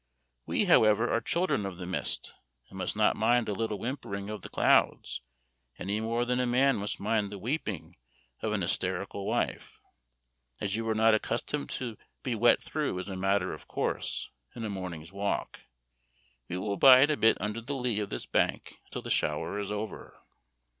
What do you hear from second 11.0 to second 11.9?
accustomed